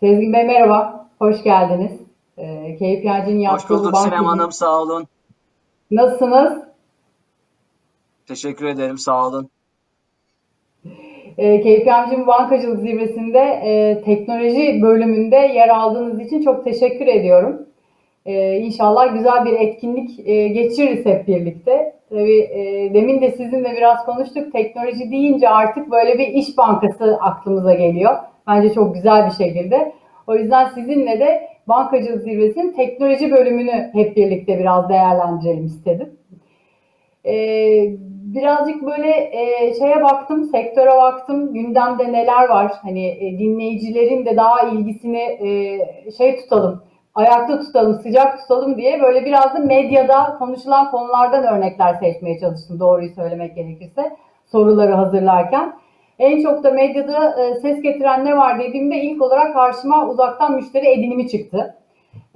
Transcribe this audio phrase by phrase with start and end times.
[0.00, 1.92] Sezgin Bey merhaba, hoş geldiniz.
[2.38, 4.24] Ee, KPI'nin Hoş yaptığı bu bulduk Sinem.
[4.24, 5.06] Hanım, sağ olun.
[5.90, 6.62] Nasılsınız?
[8.28, 9.48] Teşekkür ederim, sağ olun.
[11.38, 17.62] Ee, KPMG Bankacılık Zirvesi'nde e, teknoloji bölümünde yer aldığınız için çok teşekkür ediyorum.
[18.26, 21.96] Ee, İnşallah güzel bir etkinlik e, geçiririz hep birlikte.
[22.10, 24.52] Tabii e, demin de sizinle biraz konuştuk.
[24.52, 28.16] Teknoloji deyince artık böyle bir iş bankası aklımıza geliyor.
[28.46, 29.92] Bence çok güzel bir şekilde.
[30.26, 36.18] O yüzden sizinle de Bankacılık Zirvesi'nin teknoloji bölümünü hep birlikte biraz değerlendirelim istedim.
[37.26, 37.96] Ee,
[38.34, 42.72] birazcık böyle e, şeye baktım, sektöre baktım, gündemde neler var.
[42.82, 46.82] Hani e, dinleyicilerin de daha ilgisini e, şey tutalım,
[47.14, 53.10] ayakta tutalım, sıcak tutalım diye böyle biraz da medyada konuşulan konulardan örnekler seçmeye çalıştım doğruyu
[53.10, 55.72] söylemek gerekirse soruları hazırlarken.
[56.18, 60.88] En çok da medyada e, ses getiren ne var dediğimde ilk olarak karşıma uzaktan müşteri
[60.88, 61.76] edinimi çıktı.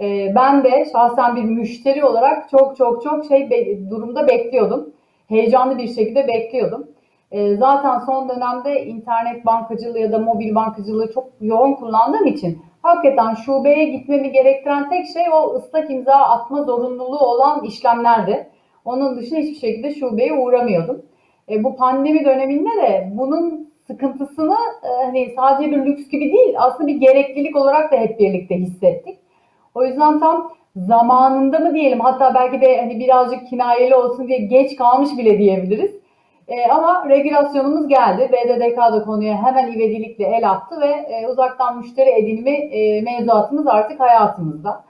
[0.01, 3.51] E, ben de şahsen bir müşteri olarak çok çok çok şey
[3.91, 4.93] durumda bekliyordum.
[5.29, 6.87] Heyecanlı bir şekilde bekliyordum.
[7.33, 13.35] E, zaten son dönemde internet bankacılığı ya da mobil bankacılığı çok yoğun kullandığım için hakikaten
[13.35, 18.51] şubeye gitmemi gerektiren tek şey o ıslak imza atma zorunluluğu olan işlemlerdi.
[18.85, 21.03] Onun dışında hiçbir şekilde şubeye uğramıyordum.
[21.49, 26.87] E, bu pandemi döneminde de bunun sıkıntısını e, hani sadece bir lüks gibi değil aslında
[26.87, 29.19] bir gereklilik olarak da hep birlikte hissettik.
[29.75, 34.77] O yüzden tam zamanında mı diyelim hatta belki de hani birazcık kinayeli olsun diye geç
[34.77, 35.91] kalmış bile diyebiliriz.
[36.49, 38.31] E, ama regülasyonumuz geldi.
[38.33, 44.01] BDDK da konuya hemen ivedilikle el attı ve e, uzaktan müşteri edinimi e, mevzuatımız artık
[44.01, 44.85] hayatımızda.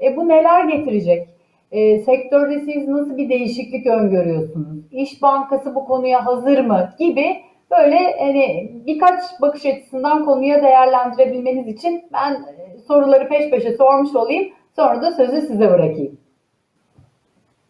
[0.00, 1.28] E, bu neler getirecek?
[1.72, 4.92] E, sektörde siz nasıl bir değişiklik öngörüyorsunuz?
[4.92, 6.90] İş Bankası bu konuya hazır mı?
[6.98, 7.36] Gibi
[7.70, 14.52] böyle hani birkaç bakış açısından konuya değerlendirebilmeniz için ben e, soruları peş peşe sormuş olayım.
[14.76, 16.18] Sonra da sözü size bırakayım.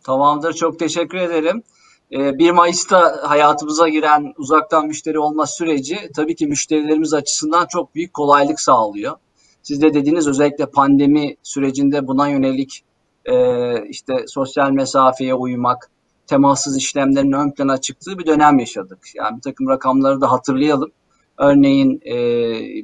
[0.05, 1.63] Tamamdır, çok teşekkür ederim.
[2.13, 8.15] Ee, 1 Mayıs'ta hayatımıza giren uzaktan müşteri olma süreci tabii ki müşterilerimiz açısından çok büyük
[8.15, 9.17] kolaylık sağlıyor.
[9.63, 12.85] Siz de dediğiniz özellikle pandemi sürecinde buna yönelik
[13.25, 13.35] e,
[13.89, 15.91] işte sosyal mesafeye uymak,
[16.27, 18.99] temassız işlemlerin ön plana çıktığı bir dönem yaşadık.
[19.15, 20.91] Yani bir takım rakamları da hatırlayalım.
[21.39, 22.17] Örneğin e,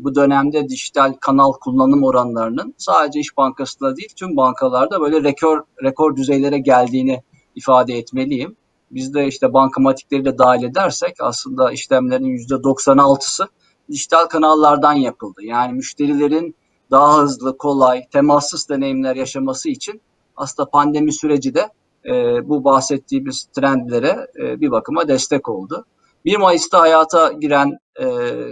[0.05, 6.17] bu dönemde dijital kanal kullanım oranlarının sadece İş Bankası'nda değil tüm bankalarda böyle rekor rekor
[6.17, 7.23] düzeylere geldiğini
[7.55, 8.57] ifade etmeliyim.
[8.91, 13.49] Biz de işte bankamatikleri de dahil edersek aslında işlemlerin %96'sı
[13.91, 15.43] dijital kanallardan yapıldı.
[15.45, 16.55] Yani müşterilerin
[16.91, 20.01] daha hızlı, kolay, temassız deneyimler yaşaması için
[20.37, 21.69] aslında pandemi süreci de
[22.07, 22.13] e,
[22.49, 25.85] bu bahsettiğimiz trendlere e, bir bakıma destek oldu.
[26.25, 28.07] 1 Mayıs'ta hayata giren e,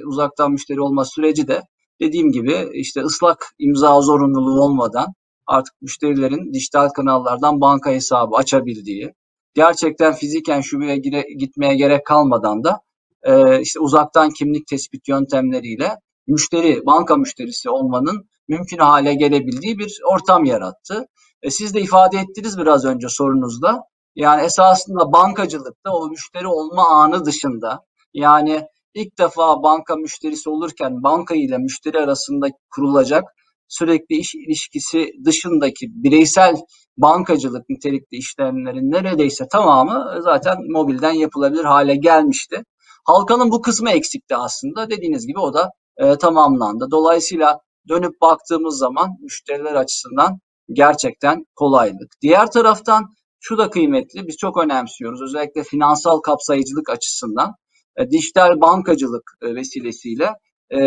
[0.05, 1.62] uzaktan müşteri olma süreci de
[2.00, 5.15] dediğim gibi işte ıslak imza zorunluluğu olmadan
[5.47, 9.15] artık müşterilerin dijital kanallardan banka hesabı açabildiği,
[9.55, 12.81] gerçekten fiziken şubeye gire, gitmeye gerek kalmadan da
[13.22, 15.97] e, işte uzaktan kimlik tespit yöntemleriyle
[16.27, 21.06] müşteri, banka müşterisi olmanın mümkün hale gelebildiği bir ortam yarattı.
[21.42, 23.80] E, siz de ifade ettiniz biraz önce sorunuzda.
[24.16, 27.80] Yani esasında bankacılıkta o müşteri olma anı dışında
[28.14, 28.62] yani
[28.94, 33.24] ilk defa banka müşterisi olurken banka ile müşteri arasında kurulacak
[33.68, 36.56] sürekli iş ilişkisi dışındaki bireysel
[36.96, 42.62] bankacılık nitelikli işlemlerin neredeyse tamamı zaten mobilden yapılabilir hale gelmişti.
[43.04, 44.90] Halkanın bu kısmı eksikti aslında.
[44.90, 46.86] Dediğiniz gibi o da e, tamamlandı.
[46.90, 47.58] Dolayısıyla
[47.88, 50.38] dönüp baktığımız zaman müşteriler açısından
[50.72, 52.14] gerçekten kolaylık.
[52.22, 53.08] Diğer taraftan
[53.41, 55.22] şu da kıymetli, biz çok önemsiyoruz.
[55.22, 57.54] Özellikle finansal kapsayıcılık açısından
[57.97, 60.31] e, dijital bankacılık e, vesilesiyle
[60.72, 60.78] e,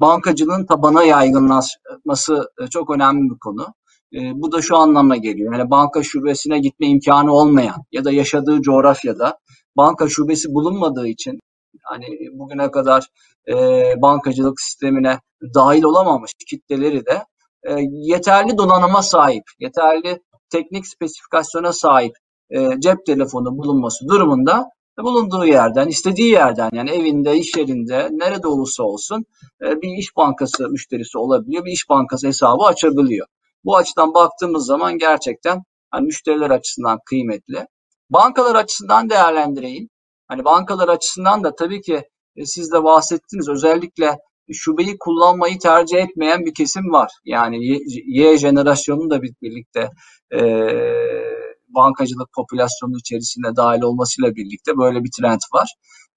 [0.00, 3.66] bankacılığın tabana yaygınlaşması e, çok önemli bir konu.
[4.14, 5.54] E, bu da şu anlama geliyor.
[5.54, 9.38] Yani banka şubesine gitme imkanı olmayan ya da yaşadığı coğrafyada
[9.76, 11.38] banka şubesi bulunmadığı için
[11.82, 13.06] hani bugüne kadar
[13.48, 13.54] e,
[14.02, 15.20] bankacılık sistemine
[15.54, 17.22] dahil olamamış kitleleri de
[17.68, 22.12] e, yeterli donanıma sahip, yeterli teknik spesifikasyona sahip
[22.50, 24.66] e, cep telefonu bulunması durumunda
[24.98, 29.24] bulunduğu yerden, istediği yerden yani evinde, iş yerinde, nerede olursa olsun
[29.62, 33.26] e, bir iş bankası müşterisi olabiliyor, bir iş bankası hesabı açabiliyor.
[33.64, 37.66] Bu açıdan baktığımız zaman gerçekten hani müşteriler açısından kıymetli.
[38.10, 39.88] Bankalar açısından değerlendireyim.
[40.28, 42.02] Hani bankalar açısından da tabii ki
[42.36, 44.18] e, siz de bahsettiniz özellikle
[44.52, 47.10] şubeyi kullanmayı tercih etmeyen bir kesim var.
[47.24, 49.90] Yani Y, y jenerasyonun da birlikte
[50.32, 50.40] e,
[51.68, 55.68] bankacılık popülasyonu içerisinde dahil olmasıyla birlikte böyle bir trend var.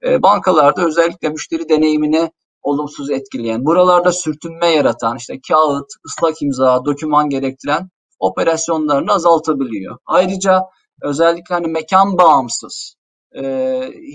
[0.06, 2.32] E, bankalarda özellikle müşteri deneyimini
[2.62, 7.90] olumsuz etkileyen, buralarda sürtünme yaratan, işte kağıt, ıslak imza, doküman gerektiren
[8.20, 9.98] operasyonlarını azaltabiliyor.
[10.06, 10.62] Ayrıca
[11.02, 12.96] özellikle hani mekan bağımsız
[13.36, 13.44] e,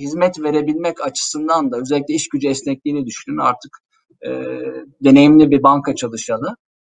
[0.01, 3.79] hizmet verebilmek açısından da özellikle iş gücü esnekliğini düşünün artık
[4.27, 4.31] e,
[5.05, 6.57] deneyimli bir banka çalışanı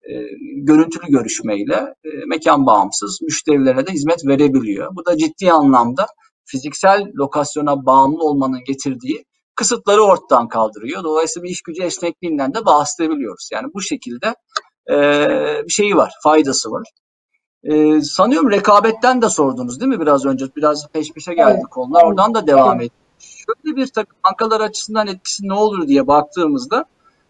[0.09, 0.13] e,
[0.55, 4.95] görüntülü görüşmeyle e, mekan bağımsız müşterilere de hizmet verebiliyor.
[4.95, 6.05] Bu da ciddi anlamda
[6.45, 9.25] fiziksel lokasyona bağımlı olmanın getirdiği
[9.55, 11.03] kısıtları ortadan kaldırıyor.
[11.03, 13.49] Dolayısıyla bir iş gücü esnekliğinden de bahsedebiliyoruz.
[13.53, 14.35] Yani bu şekilde
[14.89, 14.95] e,
[15.67, 16.87] bir şeyi var, faydası var.
[17.63, 20.45] E, sanıyorum rekabetten de sordunuz değil mi biraz önce?
[20.55, 21.69] Biraz peş peşe geldi evet.
[21.71, 22.03] konular.
[22.03, 22.91] Oradan da devam evet.
[23.19, 26.85] Şöyle bir takım bankalar açısından etkisi ne olur diye baktığımızda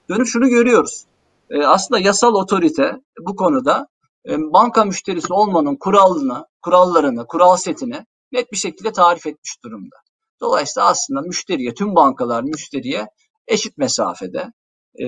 [0.10, 1.06] dönüp şunu görüyoruz.
[1.50, 3.88] E, aslında yasal otorite bu konuda
[4.30, 9.96] e, banka müşterisi olmanın kuralını, kurallarını, kural setini net bir şekilde tarif etmiş durumda.
[10.42, 13.08] Dolayısıyla aslında müşteriye, tüm bankalar müşteriye
[13.48, 14.52] eşit mesafede.
[14.96, 15.06] E,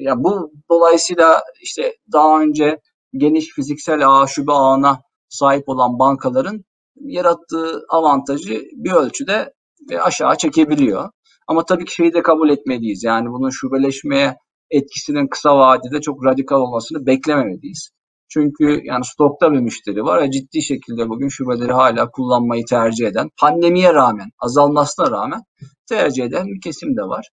[0.00, 2.80] ya bu dolayısıyla işte daha önce
[3.16, 6.64] geniş fiziksel ağ, şube ağına sahip olan bankaların
[6.96, 9.52] yarattığı avantajı bir ölçüde
[10.00, 11.10] aşağı çekebiliyor.
[11.46, 13.04] Ama tabii ki şeyi de kabul etmeliyiz.
[13.04, 14.36] Yani bunun şubeleşmeye
[14.70, 17.90] etkisinin kısa vadede çok radikal olmasını beklememeliyiz.
[18.28, 23.28] Çünkü yani stokta bir müşteri var ve ciddi şekilde bugün şubeleri hala kullanmayı tercih eden,
[23.40, 25.40] pandemiye rağmen, azalmasına rağmen
[25.88, 27.28] tercih eden bir kesim de var.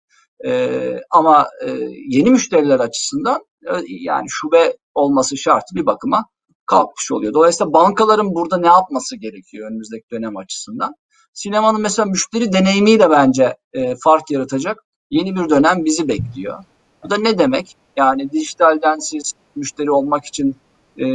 [0.45, 1.69] Ee, ama e,
[2.07, 6.25] yeni müşteriler açısından e, yani şube olması şartı bir bakıma
[6.65, 7.33] kalkmış oluyor.
[7.33, 10.93] Dolayısıyla bankaların burada ne yapması gerekiyor önümüzdeki dönem açısından?
[11.33, 16.63] Sinemanın mesela müşteri deneyimiyle bence e, fark yaratacak yeni bir dönem bizi bekliyor.
[17.03, 17.75] Bu da ne demek?
[17.97, 20.55] Yani dijitalden siz müşteri olmak için
[20.97, 21.05] e,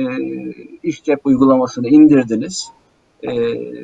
[0.82, 2.68] iş cep uygulamasını indirdiniz.
[3.24, 3.30] E,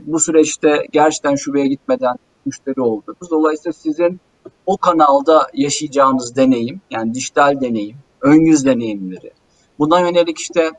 [0.06, 3.30] bu süreçte gerçekten şubeye gitmeden müşteri oldunuz.
[3.30, 4.20] Dolayısıyla sizin
[4.66, 9.30] o kanalda yaşayacağınız deneyim, yani dijital deneyim, ön yüz deneyimleri,
[9.78, 10.70] buna yönelik işte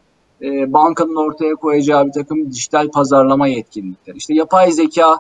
[0.42, 5.18] e, bankanın ortaya koyacağı bir takım dijital pazarlama yetkinlikleri, işte yapay zeka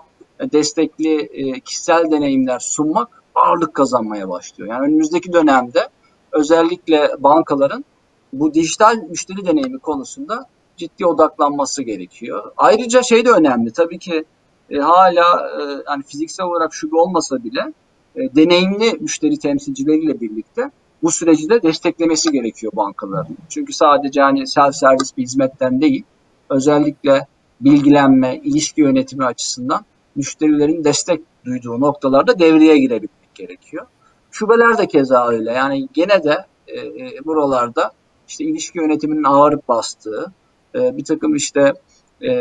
[0.51, 4.69] destekli e, kişisel deneyimler sunmak ağırlık kazanmaya başlıyor.
[4.69, 5.89] Yani önümüzdeki dönemde
[6.31, 7.85] özellikle bankaların
[8.33, 10.45] bu dijital müşteri deneyimi konusunda
[10.77, 12.51] ciddi odaklanması gerekiyor.
[12.57, 14.23] Ayrıca şey de önemli tabii ki
[14.69, 17.73] e, hala e, hani fiziksel olarak şube olmasa bile
[18.15, 20.71] e, deneyimli müşteri temsilcileriyle birlikte
[21.03, 23.38] bu süreci de desteklemesi gerekiyor bankaların.
[23.49, 26.03] Çünkü sadece hani self servis bir hizmetten değil,
[26.49, 27.27] özellikle
[27.61, 29.85] bilgilenme, ilişki yönetimi açısından
[30.15, 33.85] müşterilerin destek duyduğu noktalarda devreye girebilmek gerekiyor.
[34.31, 35.51] Şubeler de keza öyle.
[35.51, 37.91] Yani gene de e, e, buralarda
[38.27, 40.33] işte ilişki yönetiminin ağırlık bastığı,
[40.75, 41.73] e, bir takım işte
[42.21, 42.31] e,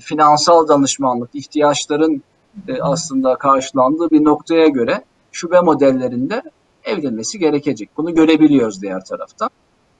[0.00, 2.22] finansal danışmanlık, ihtiyaçların
[2.68, 6.42] e, aslında karşılandığı bir noktaya göre şube modellerinde
[6.84, 7.90] evlenmesi gerekecek.
[7.96, 9.50] Bunu görebiliyoruz diğer taraftan.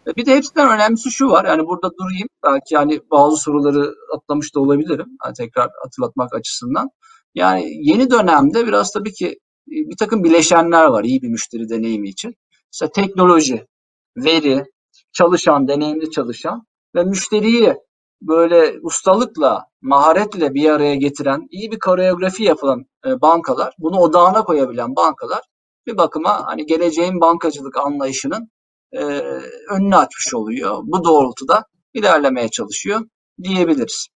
[0.07, 1.45] E, bir de hepsinden önemlisi şu var.
[1.45, 2.29] Yani burada durayım.
[2.45, 5.07] Belki yani bazı soruları atlamış da olabilirim.
[5.25, 6.91] Yani tekrar hatırlatmak açısından.
[7.35, 9.27] Yani yeni dönemde biraz tabii ki
[9.69, 12.35] e, bir takım bileşenler var iyi bir müşteri deneyimi için.
[12.73, 13.67] Mesela teknoloji,
[14.17, 14.65] veri,
[15.13, 17.75] çalışan, deneyimli çalışan ve müşteriyi
[18.23, 24.97] böyle ustalıkla, maharetle bir araya getiren, iyi bir koreografi yapılan e, bankalar, bunu odağına koyabilen
[24.97, 25.41] bankalar
[25.87, 28.51] bir bakıma hani geleceğin bankacılık anlayışının
[28.95, 29.03] e,
[29.75, 30.79] önünü açmış oluyor.
[30.83, 33.01] Bu doğrultuda ilerlemeye çalışıyor
[33.43, 34.09] diyebiliriz.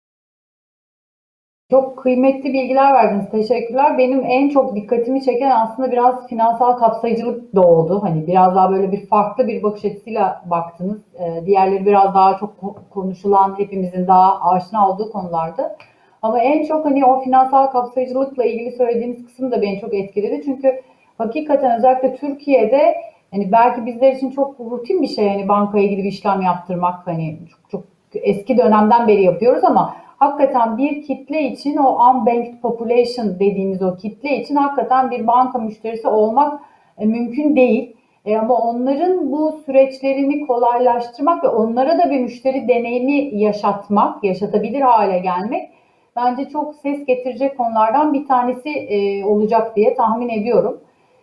[1.71, 3.31] Çok kıymetli bilgiler verdiniz.
[3.31, 3.99] Teşekkürler.
[3.99, 8.03] Benim en çok dikkatimi çeken aslında biraz finansal kapsayıcılık da oldu.
[8.03, 10.99] Hani biraz daha böyle bir farklı bir bakış açısıyla baktınız.
[11.15, 12.55] Ee, diğerleri biraz daha çok
[12.91, 15.77] konuşulan, hepimizin daha aşina olduğu konulardı.
[16.23, 20.43] Ama en çok hani o finansal kapsayıcılıkla ilgili söylediğiniz kısım da beni çok etkiledi.
[20.45, 20.83] Çünkü
[21.19, 22.95] hakikaten özellikle Türkiye'de
[23.31, 27.61] hani belki bizler için çok rutin bir şey hani bankaya gidip işlem yaptırmak hani çok
[27.71, 33.97] çok eski dönemden beri yapıyoruz ama hakikaten bir kitle için o unbanked population dediğimiz o
[33.97, 36.61] kitle için hakikaten bir banka müşterisi olmak
[36.99, 37.97] e, mümkün değil.
[38.25, 45.19] E, ama onların bu süreçlerini kolaylaştırmak ve onlara da bir müşteri deneyimi yaşatmak, yaşatabilir hale
[45.19, 45.71] gelmek
[46.17, 50.81] bence çok ses getirecek konulardan bir tanesi e, olacak diye tahmin ediyorum.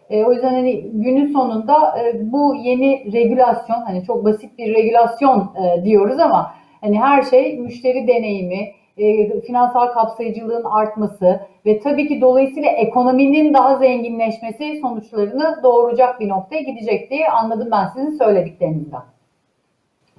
[0.09, 5.51] E, o yüzden hani günün sonunda e, bu yeni regülasyon, hani çok basit bir regülasyon
[5.55, 12.21] e, diyoruz ama hani her şey müşteri deneyimi, e, finansal kapsayıcılığın artması ve tabii ki
[12.21, 19.03] dolayısıyla ekonominin daha zenginleşmesi sonuçlarını doğuracak bir noktaya gidecek diye anladım ben sizin söylediklerinizden.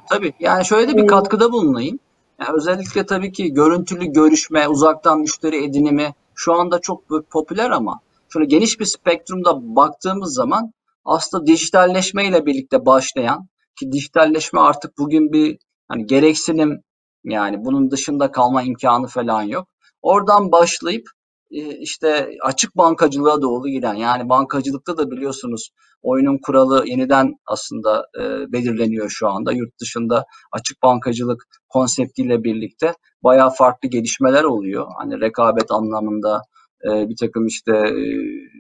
[0.09, 1.99] Tabii yani şöyle de bir katkıda bulunayım.
[2.41, 8.01] Yani özellikle tabii ki görüntülü görüşme, uzaktan müşteri edinimi şu anda çok popüler ama
[8.35, 10.73] şöyle geniş bir spektrumda baktığımız zaman
[11.05, 13.49] aslında dijitalleşmeyle birlikte başlayan
[13.79, 16.81] ki dijitalleşme artık bugün bir hani gereksinim
[17.25, 19.69] yani bunun dışında kalma imkanı falan yok.
[20.03, 21.05] Oradan başlayıp
[21.51, 25.71] e, işte açık bankacılığa doğru giden yani bankacılıkta da biliyorsunuz
[26.03, 29.53] oyunun kuralı yeniden aslında e, belirleniyor şu anda.
[29.53, 34.87] Yurt dışında açık bankacılık konseptiyle birlikte bayağı farklı gelişmeler oluyor.
[34.99, 36.43] Hani rekabet anlamında
[36.85, 38.03] e, bir takım işte e,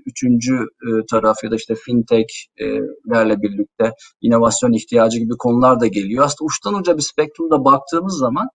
[0.07, 6.25] üçüncü e, taraf ya da işte fintechlerle birlikte inovasyon ihtiyacı gibi konular da geliyor.
[6.25, 8.49] Aslında uçtan uca bir spektrumda baktığımız zaman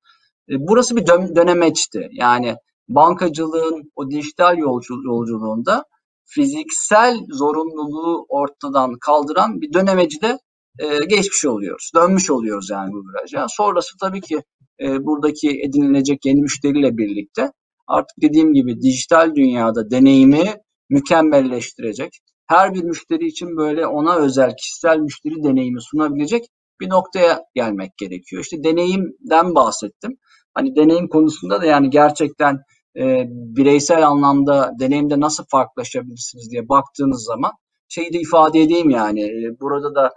[0.49, 2.09] e, burası bir dön- dönemeçti.
[2.11, 2.55] Yani
[2.89, 5.83] bankacılığın o dijital yolcu- yolculuğunda
[6.25, 10.38] fiziksel zorunluluğu ortadan kaldıran bir dönemeci de
[10.79, 11.91] e, geçmiş oluyoruz.
[11.95, 13.45] Dönmüş oluyoruz yani bu viraja.
[13.49, 14.43] Sonrası tabii ki
[14.81, 17.51] e, buradaki edinilecek yeni müşteriyle birlikte
[17.89, 20.55] artık dediğim gibi dijital dünyada deneyimi
[20.89, 22.10] mükemmelleştirecek,
[22.48, 26.46] her bir müşteri için böyle ona özel kişisel müşteri deneyimi sunabilecek
[26.81, 28.43] bir noktaya gelmek gerekiyor.
[28.43, 30.17] İşte deneyimden bahsettim.
[30.53, 32.60] Hani deneyim konusunda da yani gerçekten
[32.98, 37.51] e, bireysel anlamda deneyimde nasıl farklılaşabilirsiniz diye baktığınız zaman
[37.88, 40.13] şeyi de ifade edeyim yani e, burada da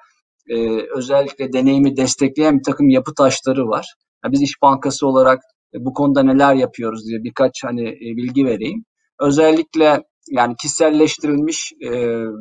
[0.49, 0.57] e,
[0.97, 3.95] özellikle deneyimi destekleyen bir takım yapı taşları var.
[4.25, 5.41] Yani biz İş Bankası olarak
[5.75, 8.85] bu konuda neler yapıyoruz diye birkaç hani e, bilgi vereyim.
[9.21, 11.91] Özellikle yani kişiselleştirilmiş e,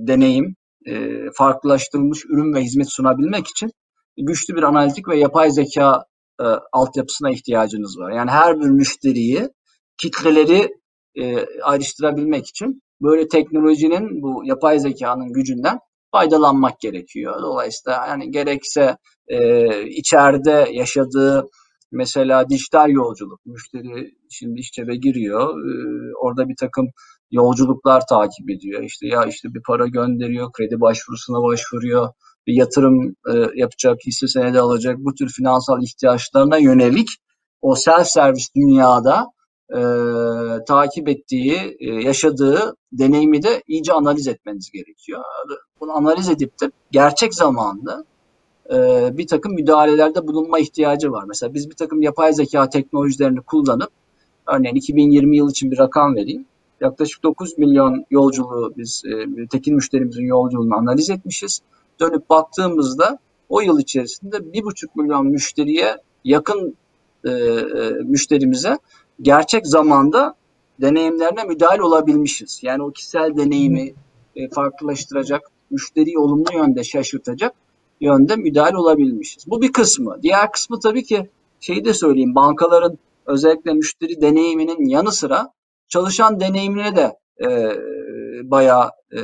[0.08, 0.56] deneyim,
[0.88, 3.72] e, farklılaştırılmış ürün ve hizmet sunabilmek için
[4.18, 6.04] güçlü bir analitik ve yapay zeka
[6.42, 8.12] e, altyapısına ihtiyacınız var.
[8.12, 9.50] Yani her bir müşteriyi,
[9.98, 10.70] kitleleri
[11.16, 15.80] e, ayrıştırabilmek için böyle teknolojinin, bu yapay zekanın gücünden
[16.12, 17.42] faydalanmak gerekiyor.
[17.42, 18.98] Dolayısıyla yani gerekse
[19.28, 19.38] e,
[19.88, 21.46] içeride yaşadığı
[21.92, 25.54] mesela dijital yolculuk, müşteri şimdi iş cebe giriyor,
[26.22, 26.88] orada bir takım
[27.32, 28.84] yolculuklar takip ediyor.
[28.84, 32.10] İşte ya işte bir para gönderiyor, kredi başvurusuna başvuruyor,
[32.48, 33.16] bir yatırım
[33.56, 37.08] yapacak, hisse senedi alacak, bu tür finansal ihtiyaçlarına yönelik
[37.62, 39.28] o self servis dünyada
[39.76, 39.80] e,
[40.68, 45.22] takip ettiği, yaşadığı deneyimi de iyice analiz etmeniz gerekiyor.
[45.80, 48.11] Bunu analiz edip de gerçek zamanda e,
[49.18, 51.24] bir takım müdahalelerde bulunma ihtiyacı var.
[51.28, 53.90] Mesela biz bir takım yapay zeka teknolojilerini kullanıp,
[54.48, 56.46] örneğin 2020 yıl için bir rakam vereyim.
[56.82, 61.62] Yaklaşık 9 milyon yolculuğu biz e, tekin müşterimizin yolculuğunu analiz etmişiz.
[62.00, 66.75] Dönüp baktığımızda o yıl içerisinde 1,5 milyon müşteriye yakın
[67.24, 68.78] e, e, müşterimize
[69.22, 70.36] gerçek zamanda
[70.82, 72.60] deneyimlerine müdahale olabilmişiz.
[72.63, 73.94] Yani o kişisel deneyimi
[74.36, 77.54] e, farklılaştıracak, müşteriyi olumlu yönde şaşırtacak
[78.01, 79.48] yönde müdahale olabilmişiz.
[79.48, 80.17] Bu bir kısmı.
[80.24, 81.29] Diğer kısmı tabii ki
[81.60, 82.36] şeyi de söyleyeyim.
[82.36, 85.53] Bankaların özellikle müşteri deneyiminin yanı sıra
[85.88, 87.77] çalışan deneyimine de e,
[88.43, 89.20] bayağı e,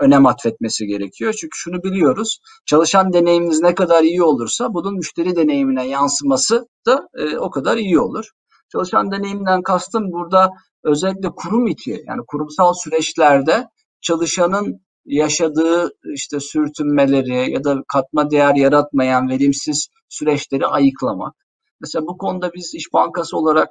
[0.00, 1.32] önem atfetmesi gerekiyor.
[1.32, 2.38] Çünkü şunu biliyoruz.
[2.66, 8.00] Çalışan deneyiminiz ne kadar iyi olursa bunun müşteri deneyimine yansıması da e, o kadar iyi
[8.00, 8.30] olur.
[8.72, 10.50] Çalışan deneyiminden kastım burada
[10.84, 13.68] özellikle kurum içi yani kurumsal süreçlerde
[14.00, 21.34] çalışanın yaşadığı işte sürtünmeleri ya da katma değer yaratmayan verimsiz süreçleri ayıklamak.
[21.80, 23.68] Mesela bu konuda biz İş Bankası olarak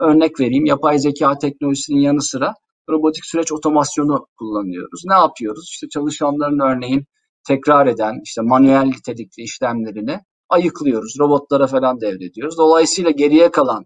[0.00, 0.64] örnek vereyim.
[0.64, 2.54] Yapay zeka teknolojisinin yanı sıra
[2.88, 5.02] robotik süreç otomasyonu kullanıyoruz.
[5.06, 5.68] Ne yapıyoruz?
[5.72, 7.04] İşte çalışanların örneğin
[7.48, 11.14] tekrar eden işte manuel nitelikli işlemlerini ayıklıyoruz.
[11.20, 12.58] Robotlara falan devrediyoruz.
[12.58, 13.84] Dolayısıyla geriye kalan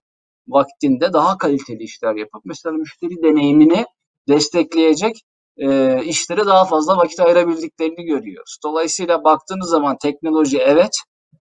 [0.49, 3.85] vaktinde daha kaliteli işler yapıp mesela müşteri deneyimini
[4.29, 5.17] destekleyecek
[5.61, 8.59] e, işlere daha fazla vakit ayırabildiklerini görüyoruz.
[8.65, 10.93] Dolayısıyla baktığınız zaman teknoloji evet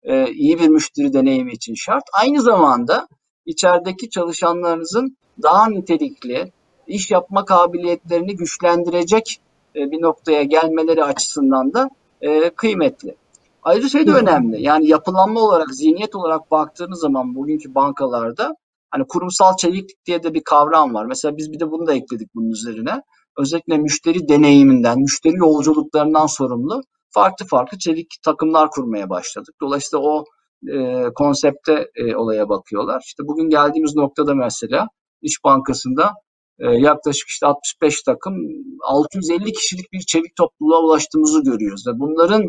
[0.03, 2.03] e, iyi bir müşteri deneyimi için şart.
[2.21, 3.07] Aynı zamanda
[3.45, 6.51] içerideki çalışanlarınızın daha nitelikli
[6.87, 9.41] iş yapma kabiliyetlerini güçlendirecek
[9.75, 11.89] e, bir noktaya gelmeleri açısından da
[12.21, 13.15] e, kıymetli.
[13.63, 14.63] Ayrıca şey de önemli.
[14.63, 18.55] Yani yapılanma olarak, zihniyet olarak baktığınız zaman bugünkü bankalarda
[18.91, 21.05] hani kurumsal çeviklik diye de bir kavram var.
[21.05, 23.01] Mesela biz bir de bunu da ekledik bunun üzerine
[23.37, 29.55] özellikle müşteri deneyiminden, müşteri yolculuklarından sorumlu farklı farklı çelik takımlar kurmaya başladık.
[29.61, 30.25] Dolayısıyla o
[30.67, 33.01] e, konsepte e, olaya bakıyorlar.
[33.05, 34.87] İşte bugün geldiğimiz noktada mesela
[35.21, 36.13] İş Bankası'nda
[36.59, 38.35] e, yaklaşık işte 65 takım
[38.83, 41.87] 650 kişilik bir çevik topluluğa ulaştığımızı görüyoruz.
[41.87, 42.43] Ve bunların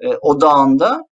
[0.00, 1.02] e, odağında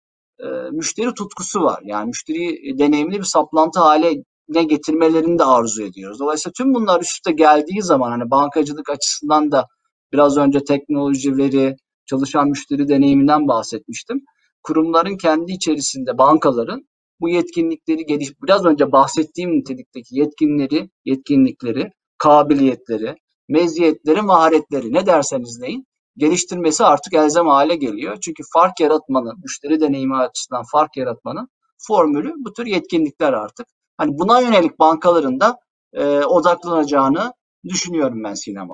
[0.41, 1.81] e, müşteri tutkusu var.
[1.85, 4.15] Yani müşteri deneyimli bir saplantı hale
[4.55, 6.21] ne getirmelerini de arzu ediyoruz.
[6.21, 9.67] Dolayısıyla tüm bunlar üst üste geldiği zaman hani bankacılık açısından da
[10.13, 14.21] biraz önce teknolojileri, çalışan müşteri deneyiminden bahsetmiştim.
[14.63, 16.83] Kurumların kendi içerisinde bankaların
[17.21, 23.15] bu yetkinlikleri geliş biraz önce bahsettiğim nitelikteki yetkinleri, yetkinlikleri, kabiliyetleri,
[23.49, 28.17] meziyetleri, maharetleri ne derseniz deyin geliştirmesi artık elzem hale geliyor.
[28.21, 31.49] Çünkü fark yaratmanın, müşteri deneyimi açısından fark yaratmanın
[31.87, 33.67] formülü bu tür yetkinlikler artık.
[34.03, 35.59] Hani buna yönelik bankaların da
[35.93, 37.33] e, odaklanacağını
[37.65, 38.69] düşünüyorum ben Sinem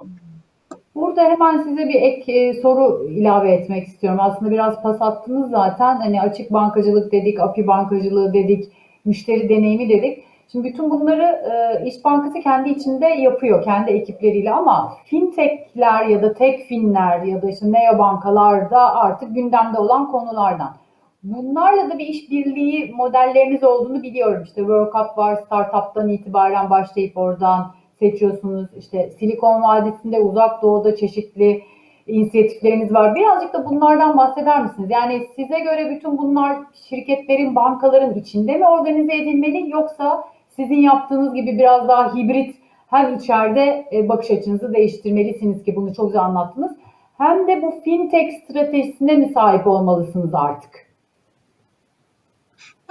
[0.95, 4.21] Burada hemen size bir ek e, soru ilave etmek istiyorum.
[4.23, 5.97] Aslında biraz pas attınız zaten.
[5.97, 8.73] Hani açık bankacılık dedik, API bankacılığı dedik,
[9.05, 10.25] müşteri deneyimi dedik.
[10.53, 16.35] Şimdi bütün bunları e, İş Bankası kendi içinde yapıyor, kendi ekipleriyle ama fintechler ya da
[16.35, 20.77] tekfinler ya da işte neo bankalar da artık gündemde olan konulardan.
[21.23, 24.43] Bunlarla da bir işbirliği modelleriniz olduğunu biliyorum.
[24.43, 28.67] İşte World Cup var, startup'tan itibaren başlayıp oradan seçiyorsunuz.
[28.79, 31.63] İşte Silikon Vadisi'nde, Uzak Doğu'da çeşitli
[32.07, 33.15] inisiyatifleriniz var.
[33.15, 34.91] Birazcık da bunlardan bahseder misiniz?
[34.91, 36.57] Yani size göre bütün bunlar
[36.89, 40.25] şirketlerin, bankaların içinde mi organize edilmeli yoksa
[40.57, 42.57] sizin yaptığınız gibi biraz daha hibrit
[42.87, 46.73] hem içeride e, bakış açınızı değiştirmelisiniz ki bunu çok güzel anlattınız.
[47.19, 50.88] Hem de bu fintech stratejisine mi sahip olmalısınız artık?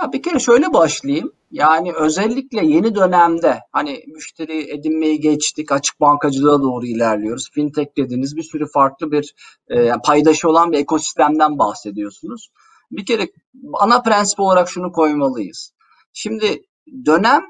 [0.01, 1.31] Ya bir kere şöyle başlayayım.
[1.51, 7.49] Yani özellikle yeni dönemde hani müşteri edinmeyi geçtik, açık bankacılığa doğru ilerliyoruz.
[7.53, 9.35] Fintech dediğiniz bir sürü farklı bir
[9.69, 12.49] e, paydaşı olan bir ekosistemden bahsediyorsunuz.
[12.91, 13.27] Bir kere
[13.73, 15.73] ana prensip olarak şunu koymalıyız.
[16.13, 16.61] Şimdi
[17.05, 17.41] dönem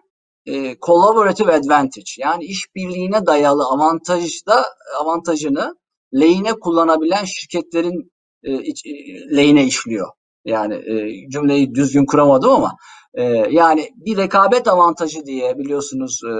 [0.45, 4.65] e, collaborative advantage yani işbirliğine dayalı avantajda
[4.99, 5.75] avantajını
[6.13, 8.11] lehine kullanabilen şirketlerin
[8.43, 8.91] e, iç, e,
[9.35, 10.16] lehine işliyor.
[10.47, 12.75] Yani e, cümleyi düzgün kuramadım ama
[13.13, 16.33] e, yani bir rekabet avantajı diye biliyorsunuz e,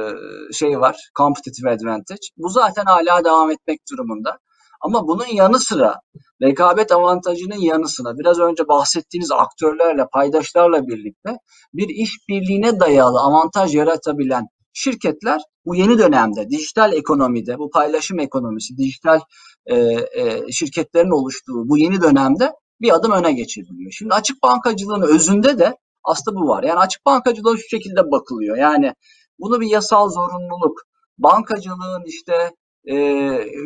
[0.53, 2.27] şey var, competitive advantage.
[2.37, 4.37] Bu zaten hala devam etmek durumunda.
[4.81, 5.95] Ama bunun yanı sıra
[6.41, 11.37] rekabet avantajının yanı sıra biraz önce bahsettiğiniz aktörlerle, paydaşlarla birlikte
[11.73, 19.19] bir işbirliğine dayalı avantaj yaratabilen şirketler bu yeni dönemde dijital ekonomide, bu paylaşım ekonomisi, dijital
[19.65, 23.91] e, e, şirketlerin oluştuğu bu yeni dönemde bir adım öne geçiriliyor.
[23.91, 26.63] Şimdi açık bankacılığın özünde de aslında bu var.
[26.63, 28.57] Yani açık bankacılığa şu şekilde bakılıyor.
[28.57, 28.93] Yani
[29.39, 30.81] bunu bir yasal zorunluluk,
[31.17, 32.51] bankacılığın işte
[32.85, 32.95] e,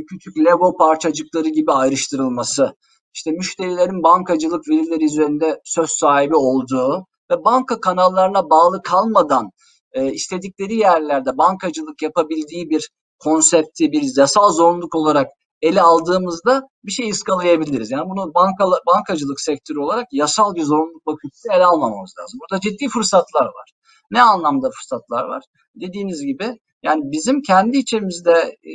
[0.09, 2.75] küçük Lego parçacıkları gibi ayrıştırılması,
[3.13, 9.49] işte müşterilerin bankacılık verileri üzerinde söz sahibi olduğu ve banka kanallarına bağlı kalmadan
[9.93, 15.27] e, istedikleri yerlerde bankacılık yapabildiği bir konsepti, bir yasal zorunluluk olarak
[15.61, 17.91] ele aldığımızda bir şey ıskalayabiliriz.
[17.91, 22.39] Yani bunu banka, bankacılık sektörü olarak yasal bir zorunluluk bakış ele almamamız lazım.
[22.39, 23.71] Burada ciddi fırsatlar var.
[24.11, 25.43] Ne anlamda fırsatlar var?
[25.75, 28.73] Dediğiniz gibi yani bizim kendi içimizde e,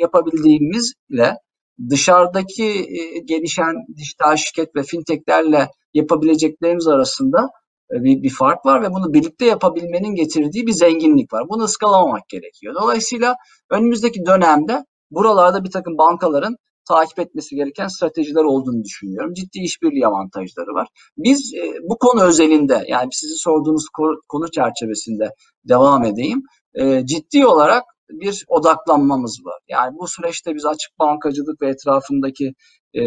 [0.00, 1.36] yapabildiğimizle
[1.90, 7.48] dışarıdaki e, gelişen dijital şirket ve fintechlerle yapabileceklerimiz arasında
[7.92, 11.44] e, bir, bir fark var ve bunu birlikte yapabilmenin getirdiği bir zenginlik var.
[11.48, 12.74] Bunu ıskalamamak gerekiyor.
[12.82, 13.36] Dolayısıyla
[13.70, 16.56] önümüzdeki dönemde buralarda bir takım bankaların
[16.88, 19.34] takip etmesi gereken stratejiler olduğunu düşünüyorum.
[19.34, 20.88] Ciddi işbirliği avantajları var.
[21.16, 23.84] Biz e, bu konu özelinde yani sizin sorduğunuz
[24.28, 25.30] konu çerçevesinde
[25.68, 26.42] devam edeyim.
[26.74, 29.58] E, ciddi olarak bir odaklanmamız var.
[29.68, 32.54] Yani bu süreçte biz açık bankacılık ve etrafındaki
[32.94, 33.02] e,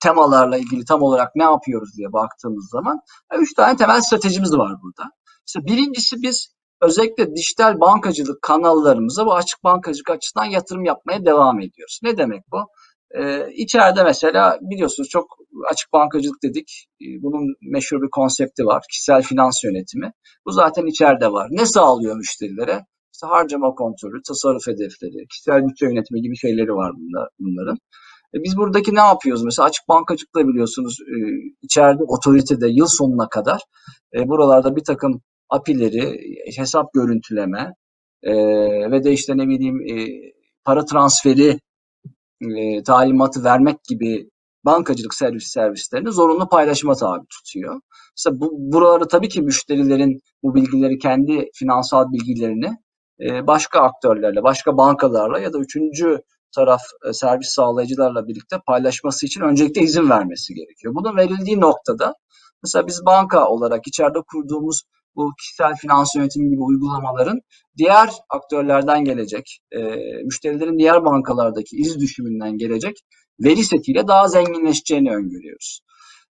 [0.00, 3.00] temalarla ilgili tam olarak ne yapıyoruz diye baktığımız zaman
[3.38, 5.10] üç tane temel stratejimiz var burada.
[5.46, 12.00] İşte birincisi biz özellikle dijital bankacılık kanallarımıza bu açık bankacılık açısından yatırım yapmaya devam ediyoruz.
[12.02, 12.58] Ne demek bu?
[13.18, 15.26] Ee, içeride mesela biliyorsunuz çok
[15.70, 16.86] açık bankacılık dedik.
[17.02, 18.82] Ee, bunun meşhur bir konsepti var.
[18.90, 20.12] Kişisel finans yönetimi.
[20.46, 21.48] Bu zaten içeride var.
[21.50, 22.84] Ne sağlıyor müşterilere?
[23.14, 26.92] İşte harcama kontrolü, tasarruf hedefleri, kişisel bütçe yönetimi gibi şeyleri var
[27.38, 27.78] bunların.
[28.34, 29.44] E biz buradaki ne yapıyoruz?
[29.44, 31.16] Mesela açık bankacılıkla biliyorsunuz e,
[31.62, 33.60] içeride otoritede yıl sonuna kadar
[34.14, 36.20] e, buralarda bir takım API'leri,
[36.56, 37.74] hesap görüntüleme
[38.22, 38.32] e,
[38.90, 40.06] ve de işte ne bileyim e,
[40.64, 41.58] para transferi
[42.40, 44.30] e, talimatı vermek gibi
[44.64, 47.80] bankacılık servis servislerini zorunlu paylaşıma tabi tutuyor.
[48.16, 52.76] İşte bu buraları tabii ki müşterilerin bu bilgileri kendi finansal bilgilerini
[53.20, 56.18] e, başka aktörlerle, başka bankalarla ya da üçüncü
[56.54, 60.94] taraf e, servis sağlayıcılarla birlikte paylaşması için öncelikle izin vermesi gerekiyor.
[60.94, 62.14] Bunun verildiği noktada
[62.62, 64.82] mesela biz banka olarak içeride kurduğumuz
[65.18, 67.40] bu kişisel finans yönetimi gibi uygulamaların
[67.76, 69.78] diğer aktörlerden gelecek, e,
[70.24, 72.96] müşterilerin diğer bankalardaki iz düşümünden gelecek
[73.40, 75.80] veri setiyle daha zenginleşeceğini öngörüyoruz.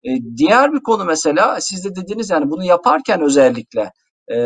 [0.04, 3.91] E, diğer bir konu mesela siz de dediniz yani bunu yaparken özellikle
[4.28, 4.38] e,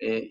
[0.00, 0.22] e,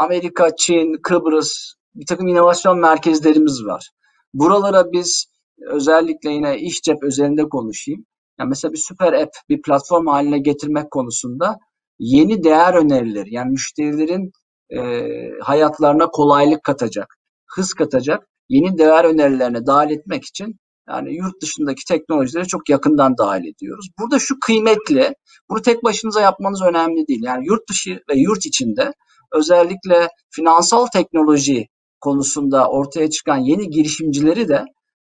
[0.00, 3.90] Amerika, Çin, Kıbrıs bir takım inovasyon merkezlerimiz var.
[4.34, 5.26] Buralara biz
[5.70, 8.04] özellikle yine iş cep özelinde konuşayım.
[8.38, 11.56] Yani mesela bir süper app, bir platform haline getirmek konusunda
[11.98, 14.30] yeni değer önerileri yani müşterilerin
[14.70, 14.80] e,
[15.42, 17.06] hayatlarına kolaylık katacak,
[17.46, 20.56] hız katacak yeni değer önerilerine dahil etmek için
[20.88, 23.88] yani yurt dışındaki teknolojileri çok yakından dahil ediyoruz.
[23.98, 25.14] Burada şu kıymetli,
[25.50, 27.22] bunu tek başınıza yapmanız önemli değil.
[27.22, 28.92] Yani yurt dışı ve yurt içinde
[29.32, 31.66] özellikle finansal teknoloji
[32.00, 34.64] konusunda ortaya çıkan yeni girişimcileri de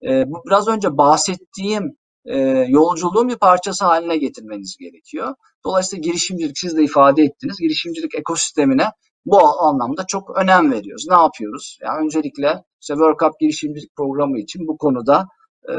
[0.08, 1.96] e, bu biraz önce bahsettiğim
[2.28, 2.38] e,
[2.68, 5.34] yolculuğun bir parçası haline getirmeniz gerekiyor.
[5.64, 7.56] Dolayısıyla girişimcilik siz de ifade ettiniz.
[7.60, 8.86] Girişimcilik ekosistemine
[9.26, 11.04] bu anlamda çok önem veriyoruz.
[11.08, 11.78] Ne yapıyoruz?
[11.82, 12.48] Yani öncelikle
[12.80, 15.26] işte World Cup girişimcilik programı için bu konuda
[15.68, 15.74] e,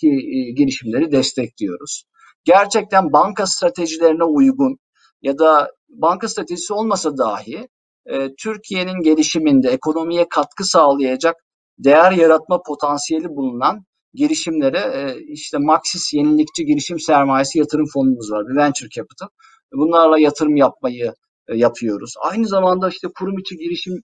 [0.00, 2.04] ki e, girişimleri destekliyoruz.
[2.44, 4.78] Gerçekten banka stratejilerine uygun
[5.22, 7.68] ya da banka stratejisi olmasa dahi
[8.06, 11.36] e, Türkiye'nin gelişiminde ekonomiye katkı sağlayacak
[11.78, 18.56] değer yaratma potansiyeli bulunan girişimlere e, işte Maxis Yenilikçi Girişim Sermayesi Yatırım Fonumuz var, bir
[18.56, 19.28] venture capital.
[19.72, 21.12] Bunlarla yatırım yapmayı
[21.48, 22.14] e, yapıyoruz.
[22.22, 23.94] Aynı zamanda işte kurum içi girişim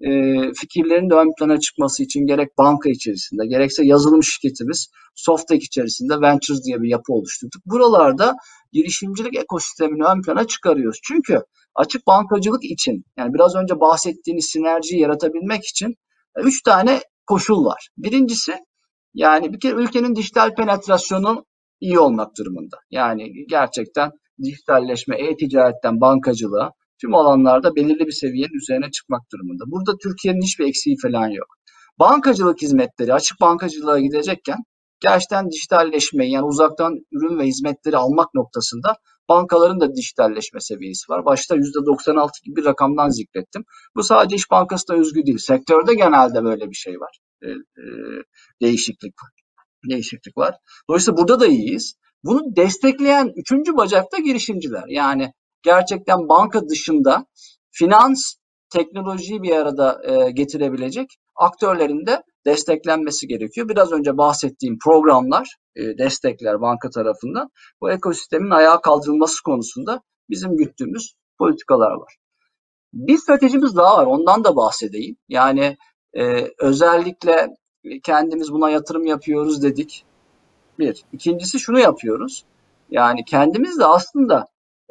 [0.00, 0.08] e,
[0.60, 6.64] fikirlerin de ön plana çıkması için gerek banka içerisinde gerekse yazılım şirketimiz Softek içerisinde Ventures
[6.64, 7.62] diye bir yapı oluşturduk.
[7.66, 8.34] Buralarda
[8.72, 10.98] girişimcilik ekosistemini ön plana çıkarıyoruz.
[11.02, 11.40] Çünkü
[11.74, 15.94] açık bankacılık için yani biraz önce bahsettiğiniz sinerjiyi yaratabilmek için
[16.38, 17.88] e, üç tane koşul var.
[17.98, 18.52] Birincisi
[19.16, 21.44] yani bir kere ülkenin dijital penetrasyonu
[21.80, 22.76] iyi olmak durumunda.
[22.90, 24.10] Yani gerçekten
[24.42, 29.64] dijitalleşme, e-ticaretten bankacılığa tüm alanlarda belirli bir seviyenin üzerine çıkmak durumunda.
[29.66, 31.48] Burada Türkiye'nin hiçbir eksiği falan yok.
[31.98, 34.58] Bankacılık hizmetleri açık bankacılığa gidecekken
[35.00, 38.96] gerçekten dijitalleşmeyi yani uzaktan ürün ve hizmetleri almak noktasında
[39.28, 41.24] bankaların da dijitalleşme seviyesi var.
[41.24, 43.64] Başta %96 gibi bir rakamdan zikrettim.
[43.96, 45.38] Bu sadece İş Bankası'na özgü değil.
[45.38, 47.18] Sektörde genelde böyle bir şey var.
[47.42, 47.48] E,
[48.62, 49.14] değişiklik.
[49.90, 50.54] Değişiklik var.
[50.88, 51.94] Dolayısıyla burada da iyiyiz.
[52.24, 54.84] Bunu destekleyen üçüncü bacakta girişimciler.
[54.88, 57.26] Yani gerçekten banka dışında
[57.70, 58.34] finans,
[58.70, 63.68] teknolojiyi bir arada getirebilecek aktörlerin de desteklenmesi gerekiyor.
[63.68, 67.48] Biraz önce bahsettiğim programlar, destekler banka tarafından
[67.80, 72.16] bu ekosistemin ayağa kaldırılması konusunda bizim güttüğümüz politikalar var.
[72.92, 75.16] Bir stratejimiz daha var, ondan da bahsedeyim.
[75.28, 75.76] Yani
[76.16, 77.48] e, özellikle
[78.02, 80.04] kendimiz buna yatırım yapıyoruz dedik.
[80.78, 81.04] Bir.
[81.12, 82.44] İkincisi şunu yapıyoruz.
[82.90, 84.46] Yani kendimiz de aslında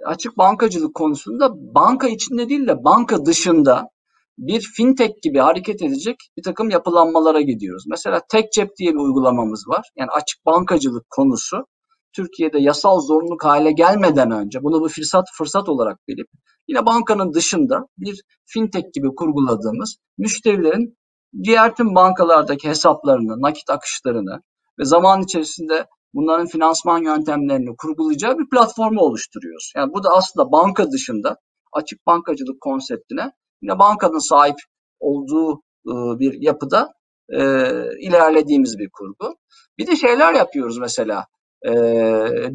[0.05, 3.89] açık bankacılık konusunda banka içinde değil de banka dışında
[4.37, 7.83] bir fintech gibi hareket edecek bir takım yapılanmalara gidiyoruz.
[7.87, 9.89] Mesela tek cep diye bir uygulamamız var.
[9.97, 11.65] Yani açık bankacılık konusu
[12.15, 16.27] Türkiye'de yasal zorunluluk hale gelmeden önce bunu bir fırsat fırsat olarak bilip
[16.67, 20.97] yine bankanın dışında bir fintech gibi kurguladığımız müşterilerin
[21.43, 24.41] diğer tüm bankalardaki hesaplarını, nakit akışlarını
[24.79, 29.73] ve zaman içerisinde bunların finansman yöntemlerini kurgulayacağı bir platformu oluşturuyoruz.
[29.75, 31.37] Yani bu da aslında banka dışında
[31.73, 34.57] açık bankacılık konseptine yine bankanın sahip
[34.99, 36.93] olduğu e, bir yapıda
[37.29, 37.41] e,
[37.99, 39.35] ilerlediğimiz bir kurgu.
[39.77, 41.25] Bir de şeyler yapıyoruz mesela
[41.67, 41.73] e,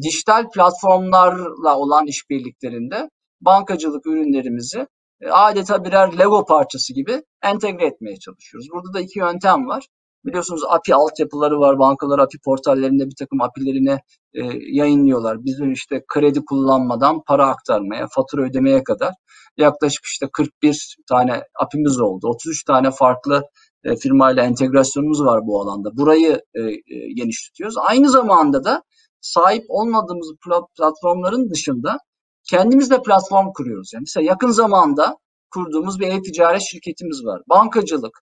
[0.01, 3.09] dijital platformlarla olan işbirliklerinde
[3.41, 4.87] bankacılık ürünlerimizi
[5.31, 8.67] adeta birer Lego parçası gibi entegre etmeye çalışıyoruz.
[8.73, 9.87] Burada da iki yöntem var.
[10.25, 11.79] Biliyorsunuz API altyapıları var.
[11.79, 13.99] Bankalar API portallerinde bir takım API'lerini
[14.33, 15.45] e, yayınlıyorlar.
[15.45, 19.13] Bizim işte kredi kullanmadan para aktarmaya, fatura ödemeye kadar
[19.57, 22.27] yaklaşık işte 41 tane API'miz oldu.
[22.27, 23.43] 33 tane farklı
[23.83, 25.97] e, firmayla entegrasyonumuz var bu alanda.
[25.97, 27.75] Burayı e, e, genişletiyoruz.
[27.77, 28.83] Aynı zamanda da
[29.21, 30.33] sahip olmadığımız
[30.77, 31.97] platformların dışında
[32.43, 33.93] kendimiz de platform kuruyoruz.
[33.93, 35.17] Yani mesela yakın zamanda
[35.51, 37.41] kurduğumuz bir e-ticaret şirketimiz var.
[37.49, 38.21] Bankacılık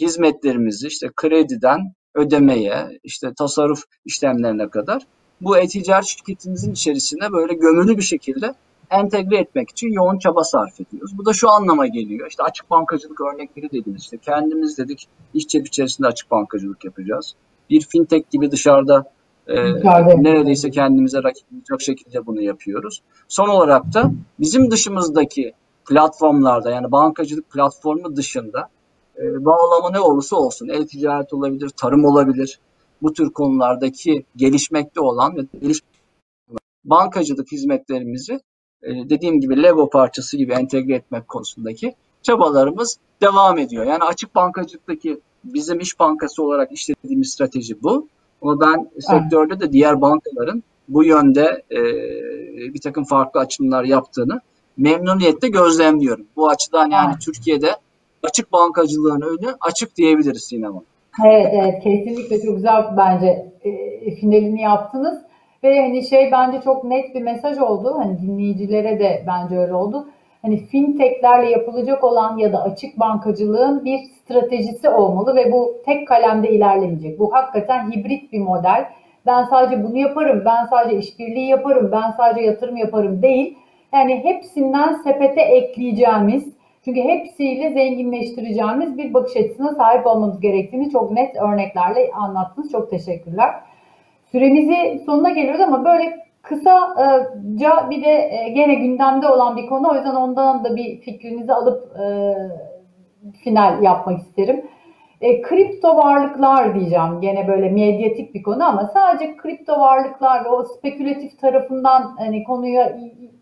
[0.00, 5.02] hizmetlerimizi işte krediden ödemeye, işte tasarruf işlemlerine kadar
[5.40, 8.54] bu e-ticaret şirketimizin içerisine böyle gömülü bir şekilde
[8.90, 11.18] entegre etmek için yoğun çaba sarf ediyoruz.
[11.18, 12.28] Bu da şu anlama geliyor.
[12.30, 14.02] İşte açık bankacılık örnekleri dediniz.
[14.02, 17.34] İşte kendimiz dedik iş cep içerisinde açık bankacılık yapacağız.
[17.70, 19.04] Bir fintech gibi dışarıda
[19.48, 23.02] e, neredeyse kendimize rakip olacak şekilde bunu yapıyoruz.
[23.28, 25.52] Son olarak da bizim dışımızdaki
[25.88, 28.68] platformlarda yani bankacılık platformu dışında
[29.18, 32.60] e, bağlamı ne olursa olsun el-ticaret olabilir, tarım olabilir.
[33.02, 35.42] Bu tür konulardaki gelişmekte olan ve
[36.84, 38.40] bankacılık hizmetlerimizi
[38.82, 43.84] e, dediğim gibi Lego parçası gibi entegre etmek konusundaki çabalarımız devam ediyor.
[43.84, 48.08] Yani açık bankacılıktaki bizim iş bankası olarak işlediğimiz strateji bu.
[48.44, 51.80] Ama ben sektörde de diğer bankaların bu yönde e,
[52.74, 54.40] bir takım farklı açılımlar yaptığını
[54.76, 56.26] memnuniyetle gözlemliyorum.
[56.36, 57.22] Bu açıdan yani evet.
[57.22, 57.70] Türkiye'de
[58.22, 60.82] açık bankacılığın önü açık diyebiliriz Sinema.
[61.26, 65.18] Evet evet kesinlikle çok güzel bence e, finalini yaptınız.
[65.64, 67.94] Ve hani şey bence çok net bir mesaj oldu.
[67.98, 70.08] Hani dinleyicilere de bence öyle oldu.
[70.44, 76.50] Hani fintechlerle yapılacak olan ya da açık bankacılığın bir stratejisi olmalı ve bu tek kalemde
[76.50, 77.18] ilerlemeyecek.
[77.18, 78.86] Bu hakikaten hibrit bir model.
[79.26, 83.58] Ben sadece bunu yaparım, ben sadece işbirliği yaparım, ben sadece yatırım yaparım değil.
[83.92, 86.52] Yani hepsinden sepete ekleyeceğimiz,
[86.84, 92.72] çünkü hepsiyle zenginleştireceğimiz bir bakış açısına sahip olmamız gerektiğini çok net örneklerle anlattınız.
[92.72, 93.50] Çok teşekkürler.
[94.32, 99.88] Süremizi sonuna geliyoruz ama böyle kısaca bir de e, gene gündemde olan bir konu.
[99.90, 102.34] O yüzden ondan da bir fikrinizi alıp e,
[103.44, 104.64] final yapmak isterim.
[105.20, 107.20] E, kripto varlıklar diyeceğim.
[107.20, 112.98] Gene böyle medyatik bir konu ama sadece kripto varlıklar ve o spekülatif tarafından hani konuya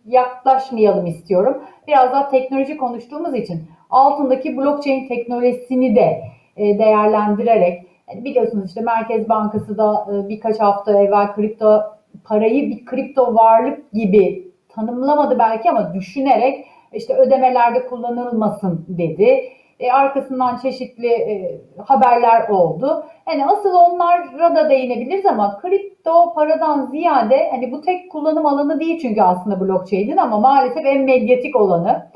[0.06, 1.62] yaklaşmayalım istiyorum.
[1.88, 6.22] Biraz daha teknoloji konuştuğumuz için altındaki blockchain teknolojisini de
[6.56, 11.82] e, değerlendirerek yani biliyorsunuz işte Merkez Bankası da e, birkaç hafta evvel kripto
[12.24, 19.52] parayı bir kripto varlık gibi tanımlamadı belki ama düşünerek işte ödemelerde kullanılmasın dedi.
[19.80, 23.04] E, arkasından çeşitli e, haberler oldu.
[23.28, 28.98] Yani asıl onlara da değinebiliriz ama kripto paradan ziyade hani bu tek kullanım alanı değil
[29.02, 32.06] çünkü aslında blockchain'in ama maalesef en medyatik olanı.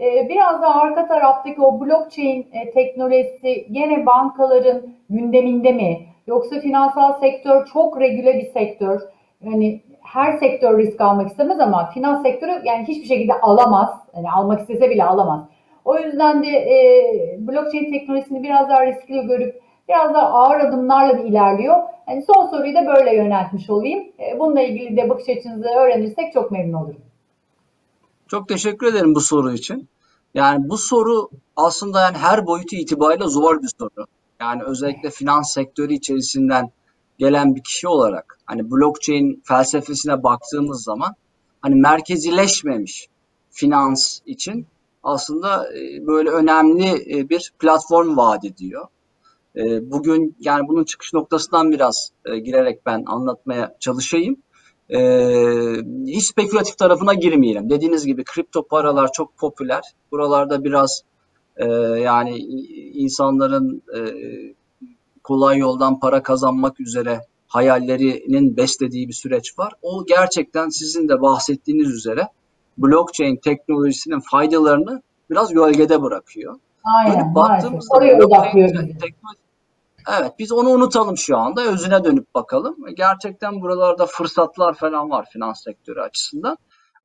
[0.00, 6.06] E, biraz da arka taraftaki o blockchain e, teknolojisi gene bankaların gündeminde mi?
[6.26, 9.00] Yoksa finansal sektör çok regüle bir sektör.
[9.44, 13.90] Yani her sektör risk almak istemez ama finans sektörü yani hiçbir şekilde alamaz.
[14.16, 15.44] Yani almak istese bile alamaz.
[15.84, 16.76] O yüzden de e,
[17.38, 21.76] blockchain teknolojisini biraz daha riskli görüp biraz daha ağır adımlarla bir ilerliyor.
[22.08, 24.04] Yani son soruyu da böyle yöneltmiş olayım.
[24.18, 27.00] E, bununla ilgili de bakış açınızı öğrenirsek çok memnun olurum.
[28.28, 29.88] Çok teşekkür ederim bu soru için.
[30.34, 34.06] Yani bu soru aslında yani her boyutu itibariyle zor bir soru.
[34.40, 36.70] Yani özellikle finans sektörü içerisinden
[37.18, 41.14] gelen bir kişi olarak hani blockchain felsefesine baktığımız zaman
[41.60, 43.08] hani merkezileşmemiş
[43.50, 44.66] finans için
[45.02, 48.86] aslında e, böyle önemli e, bir platform vaat ediyor.
[49.56, 52.10] E, bugün yani bunun çıkış noktasından biraz
[52.44, 54.36] girerek ben anlatmaya çalışayım.
[56.06, 57.70] Hiç spekülatif tarafına girmeyelim.
[57.70, 59.82] Dediğiniz gibi kripto paralar çok popüler.
[60.12, 61.02] Buralarda biraz
[62.00, 62.38] yani
[62.94, 63.82] insanların
[65.24, 69.72] kolay yoldan para kazanmak üzere hayallerinin beslediği bir süreç var.
[69.82, 72.28] O gerçekten sizin de bahsettiğiniz üzere
[72.78, 76.56] blockchain teknolojisinin faydalarını biraz gölgede bırakıyor.
[76.84, 77.20] Aynen.
[77.20, 78.96] Dönüp baktığımızda blockchain
[80.18, 81.62] Evet biz onu unutalım şu anda.
[81.62, 82.76] Özüne dönüp bakalım.
[82.96, 86.56] Gerçekten buralarda fırsatlar falan var finans sektörü açısından.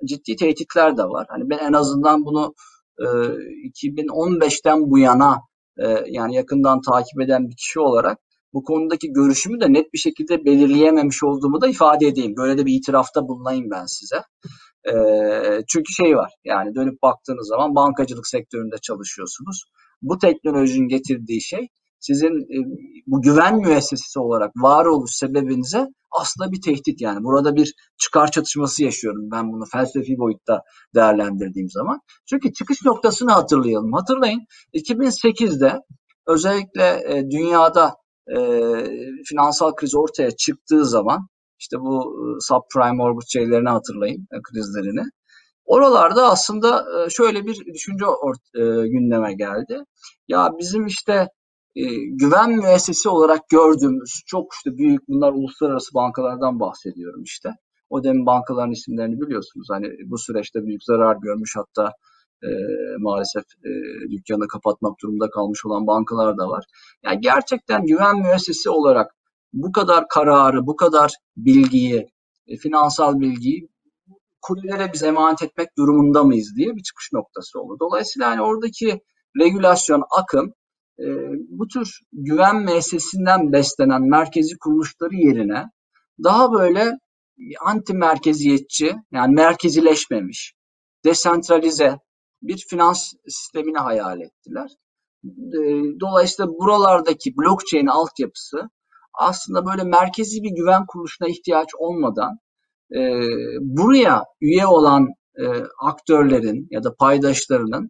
[0.05, 1.25] Ciddi tehditler de var.
[1.29, 2.53] Hani ben en azından bunu
[2.99, 5.41] e, 2015'ten bu yana
[6.07, 8.17] yani yakından takip eden bir kişi olarak
[8.53, 12.35] bu konudaki görüşümü de net bir şekilde belirleyememiş olduğumu da ifade edeyim.
[12.37, 14.21] Böyle de bir itirafta bulunayım ben size.
[14.85, 14.93] E,
[15.67, 19.63] çünkü şey var yani dönüp baktığınız zaman bankacılık sektöründe çalışıyorsunuz.
[20.01, 21.67] Bu teknolojinin getirdiği şey
[21.99, 22.57] sizin e,
[23.07, 27.23] bu güven müessesesi olarak varoluş sebebinize aslında bir tehdit yani.
[27.23, 30.61] Burada bir çıkar çatışması yaşıyorum ben bunu felsefi boyutta
[30.95, 31.99] değerlendirdiğim zaman.
[32.29, 33.93] Çünkü çıkış noktasını hatırlayalım.
[33.93, 34.41] Hatırlayın
[34.73, 35.79] 2008'de
[36.27, 37.95] özellikle e, dünyada
[38.27, 38.37] e,
[39.25, 41.27] finansal kriz ortaya çıktığı zaman
[41.59, 45.03] işte bu subprime mortgage şeylerini hatırlayın krizlerini.
[45.65, 48.05] Oralarda aslında şöyle bir düşünce
[48.83, 49.83] gündeme geldi.
[50.27, 51.27] Ya bizim işte
[52.11, 57.49] güven müessesi olarak gördüğümüz çok işte büyük bunlar uluslararası bankalardan bahsediyorum işte.
[57.89, 59.67] O demin bankaların isimlerini biliyorsunuz.
[59.71, 61.91] Hani bu süreçte büyük zarar görmüş hatta
[62.43, 62.49] e,
[62.99, 63.71] maalesef e,
[64.11, 66.65] dükkanı kapatmak durumunda kalmış olan bankalar da var.
[67.03, 69.15] Yani gerçekten güven müessesi olarak
[69.53, 72.07] bu kadar kararı, bu kadar bilgiyi,
[72.47, 73.69] e, finansal bilgiyi
[74.41, 77.77] kulelere biz emanet etmek durumunda mıyız diye bir çıkış noktası oldu.
[77.79, 79.01] Dolayısıyla yani oradaki
[79.39, 80.53] regülasyon, akım
[80.99, 81.07] e,
[81.49, 85.65] bu tür güven müessesinden beslenen merkezi kuruluşları yerine
[86.23, 86.91] daha böyle
[87.65, 90.53] anti merkeziyetçi yani merkezileşmemiş,
[91.05, 91.97] desentralize
[92.41, 94.71] bir finans sistemini hayal ettiler.
[95.25, 95.59] E,
[95.99, 98.69] dolayısıyla buralardaki blockchain altyapısı
[99.13, 102.37] aslında böyle merkezi bir güven kuruluşuna ihtiyaç olmadan
[102.95, 102.99] e,
[103.61, 105.07] buraya üye olan
[105.39, 105.45] e,
[105.79, 107.89] aktörlerin ya da paydaşlarının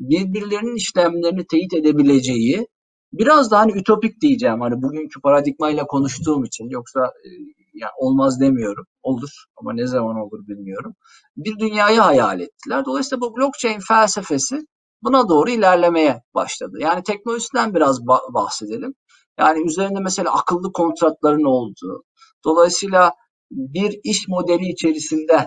[0.00, 2.66] birbirlerinin işlemlerini teyit edebileceği
[3.12, 7.28] biraz daha hani ütopik diyeceğim hani bugünkü paradigmayla konuştuğum için yoksa e,
[7.74, 8.84] yani olmaz demiyorum.
[9.02, 10.94] Olur ama ne zaman olur bilmiyorum.
[11.36, 12.84] Bir dünyayı hayal ettiler.
[12.84, 14.58] Dolayısıyla bu blockchain felsefesi
[15.02, 16.76] buna doğru ilerlemeye başladı.
[16.80, 18.94] Yani teknolojisinden biraz bahsedelim.
[19.38, 22.04] Yani üzerinde mesela akıllı kontratların olduğu.
[22.44, 23.12] Dolayısıyla
[23.50, 25.46] bir iş modeli içerisinde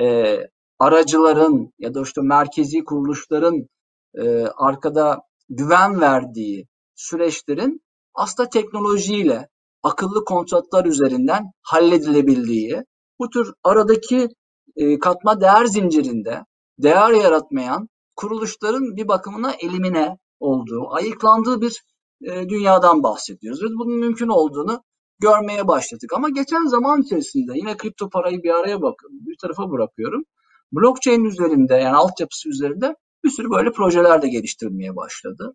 [0.00, 0.36] e,
[0.80, 3.66] aracıların ya da işte merkezi kuruluşların
[4.14, 7.80] e, arkada güven verdiği süreçlerin
[8.14, 9.48] aslında teknolojiyle
[9.82, 12.82] akıllı kontratlar üzerinden halledilebildiği,
[13.18, 14.28] bu tür aradaki
[14.76, 16.44] e, katma değer zincirinde
[16.78, 21.82] değer yaratmayan kuruluşların bir bakımına elimine olduğu, ayıklandığı bir
[22.22, 23.62] e, dünyadan bahsediyoruz.
[23.62, 24.82] Ve bunun mümkün olduğunu
[25.18, 26.12] görmeye başladık.
[26.16, 30.24] Ama geçen zaman içerisinde yine kripto parayı bir araya bak bir tarafa bırakıyorum.
[30.72, 35.54] Blockchain üzerinde yani altyapısı üzerinde bir sürü böyle projeler de geliştirilmeye başladı.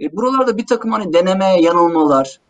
[0.00, 2.40] E, buralarda bir takım hani deneme, yanılmalar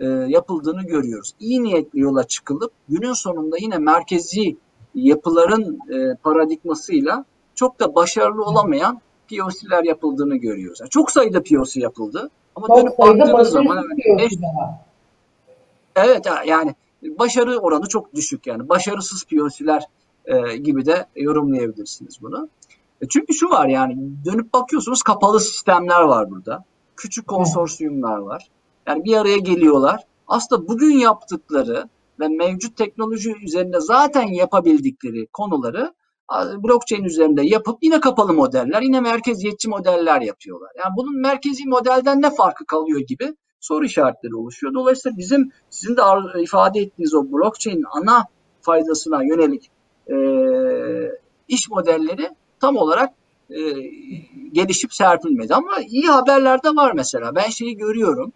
[0.00, 1.34] e, yapıldığını görüyoruz.
[1.40, 4.56] İyi niyetli yola çıkılıp günün sonunda yine merkezi
[4.94, 9.00] yapıların e, paradigmasıyla çok da başarılı olamayan
[9.30, 10.80] POC'ler yapıldığını görüyoruz.
[10.80, 14.32] Yani çok sayıda POC yapıldı ama çok dönüp baktığınız zaman evet,
[15.96, 19.82] evet yani başarı oranı çok düşük yani başarısız POC'ler
[20.28, 22.48] e, gibi de yorumlayabilirsiniz bunu.
[23.00, 26.64] E, çünkü şu var yani dönüp bakıyorsunuz kapalı sistemler var burada.
[26.96, 28.48] Küçük konsorsiyumlar var.
[28.86, 30.00] Yani bir araya geliyorlar.
[30.26, 31.88] Aslında bugün yaptıkları
[32.20, 35.94] ve mevcut teknoloji üzerinde zaten yapabildikleri konuları
[36.56, 40.70] blockchain üzerinde yapıp yine kapalı modeller, yine merkeziyetçi modeller yapıyorlar.
[40.78, 44.74] Yani bunun merkezi modelden ne farkı kalıyor gibi soru işaretleri oluşuyor.
[44.74, 46.02] Dolayısıyla bizim sizin de
[46.42, 48.24] ifade ettiğiniz o blockchain ana
[48.60, 49.70] faydasına yönelik
[50.08, 50.16] e,
[51.48, 53.14] iş modelleri tam olarak
[53.50, 53.60] e,
[54.52, 55.54] gelişip serpilmedi.
[55.54, 57.34] Ama iyi haberler de var mesela.
[57.34, 58.32] Ben şeyi görüyorum.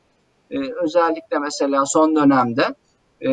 [0.50, 2.74] E, özellikle mesela son dönemde
[3.20, 3.30] e,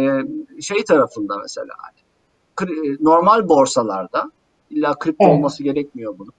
[0.62, 4.32] şey tarafında mesela hani, normal borsalarda
[4.70, 5.34] illa kripto evet.
[5.34, 6.30] olması gerekmiyor bunu.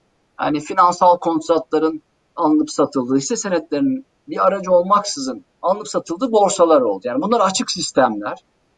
[0.41, 2.01] Yani finansal kontratların
[2.35, 7.01] alınıp satıldığı, hisse senetlerinin bir aracı olmaksızın alınıp satıldığı borsalar oldu.
[7.03, 8.37] Yani bunlar açık sistemler.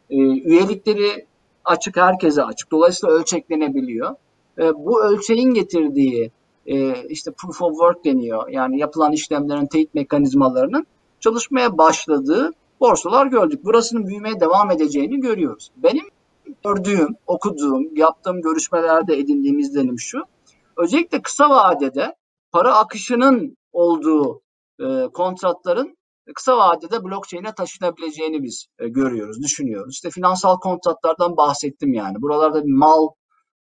[0.09, 1.25] E, üyelikleri
[1.65, 2.71] açık, herkese açık.
[2.71, 4.15] Dolayısıyla ölçeklenebiliyor.
[4.59, 6.31] E, bu ölçeğin getirdiği
[6.65, 8.49] e, işte proof of work deniyor.
[8.49, 10.87] Yani yapılan işlemlerin teyit mekanizmalarının
[11.19, 13.65] çalışmaya başladığı borsalar gördük.
[13.65, 15.71] Burasının büyümeye devam edeceğini görüyoruz.
[15.77, 16.05] Benim
[16.63, 20.23] gördüğüm, okuduğum, yaptığım görüşmelerde edindiğim izlenim şu.
[20.77, 22.15] Özellikle kısa vadede
[22.51, 24.41] para akışının olduğu
[24.79, 25.97] e, kontratların
[26.35, 29.93] kısa vadede blockchain'e taşınabileceğini biz e, görüyoruz, düşünüyoruz.
[29.93, 32.15] İşte finansal kontratlardan bahsettim yani.
[32.21, 33.07] Buralarda bir mal,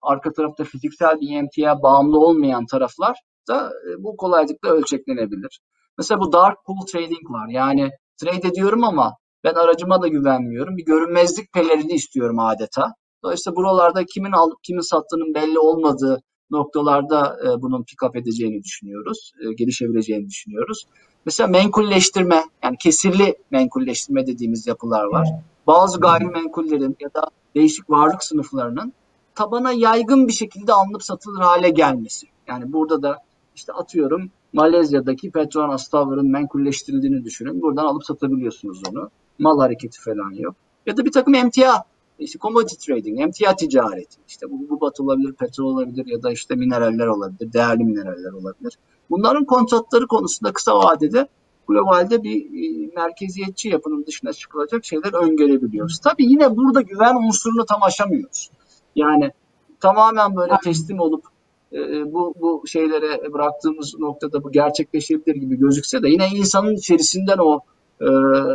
[0.01, 3.17] arka tarafta fiziksel bir emtia bağımlı olmayan taraflar
[3.49, 5.59] da e, bu kolaylıkla ölçeklenebilir.
[5.97, 7.47] Mesela bu dark pool trading var.
[7.49, 7.89] Yani
[8.21, 10.77] trade ediyorum ama ben aracıma da güvenmiyorum.
[10.77, 12.93] Bir görünmezlik pelerini istiyorum adeta.
[13.23, 19.33] Dolayısıyla buralarda kimin alıp kimin sattığının belli olmadığı noktalarda e, bunun pick up edeceğini düşünüyoruz.
[19.39, 20.87] E, gelişebileceğini düşünüyoruz.
[21.25, 25.27] Mesela menkulleştirme yani kesirli menkulleştirme dediğimiz yapılar var.
[25.67, 28.93] Bazı gayrimenkullerin ya da değişik varlık sınıflarının
[29.35, 32.27] tabana yaygın bir şekilde alınıp satılır hale gelmesi.
[32.47, 33.19] Yani burada da
[33.55, 37.61] işte atıyorum Malezya'daki Petronas Tower'ın menkulleştirildiğini düşünün.
[37.61, 39.09] Buradan alıp satabiliyorsunuz onu.
[39.39, 40.55] Mal hareketi falan yok.
[40.85, 41.83] Ya da bir takım emtia,
[42.19, 44.17] işte commodity trading, emtia ticareti.
[44.27, 48.79] İşte bu, bu bat olabilir, petrol olabilir ya da işte mineraller olabilir, değerli mineraller olabilir.
[49.09, 51.27] Bunların kontratları konusunda kısa vadede
[51.67, 55.99] globalde bir e, merkeziyetçi yapının dışına çıkılacak şeyler öngörebiliyoruz.
[55.99, 58.51] Tabii yine burada güven unsurunu tam aşamıyoruz.
[58.95, 59.31] Yani
[59.79, 61.25] tamamen böyle teslim olup
[61.73, 67.59] e, bu bu şeylere bıraktığımız noktada bu gerçekleşebilir gibi gözükse de yine insanın içerisinden o
[68.01, 68.07] e,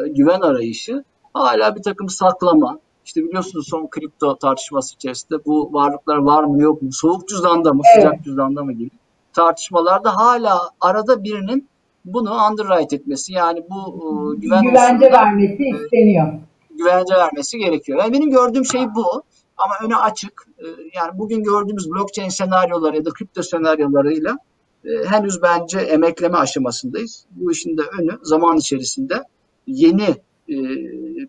[0.08, 2.78] güven arayışı hala bir takım saklama.
[3.04, 7.82] İşte biliyorsunuz son kripto tartışması içerisinde bu varlıklar var mı yok mu, soğuk cüzdanda mı,
[7.94, 8.04] evet.
[8.04, 8.90] sıcak cüzdanda mı gibi
[9.32, 11.68] tartışmalarda hala arada birinin
[12.04, 16.26] bunu underwrite etmesi yani bu e, güven güvence vermesi isteniyor.
[16.26, 16.40] E,
[16.78, 17.98] güvence vermesi gerekiyor.
[17.98, 19.22] Yani benim gördüğüm şey bu.
[19.56, 20.46] Ama öne açık.
[20.58, 24.38] E, yani bugün gördüğümüz blockchain senaryoları ya da kripto senaryolarıyla
[24.84, 27.26] e, henüz bence emekleme aşamasındayız.
[27.30, 29.22] Bu işin de önü zaman içerisinde
[29.66, 30.08] yeni
[30.48, 30.56] e,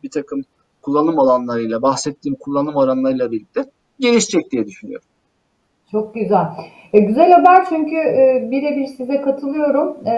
[0.04, 0.42] bir takım
[0.84, 3.66] kullanım alanlarıyla, bahsettiğim kullanım oranlarıyla birlikte
[4.00, 5.08] gelişecek diye düşünüyorum.
[5.92, 6.46] Çok güzel.
[6.94, 10.08] E, güzel haber çünkü e, birebir size katılıyorum.
[10.08, 10.14] E,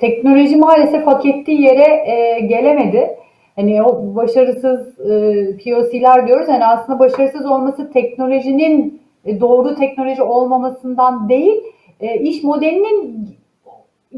[0.00, 3.10] teknoloji maalesef hak ettiği yere e, gelemedi.
[3.56, 6.48] Hani o başarısız e, POC'ler diyoruz.
[6.48, 11.62] Yani aslında başarısız olması teknolojinin e, doğru teknoloji olmamasından değil,
[12.00, 13.28] e, iş modelinin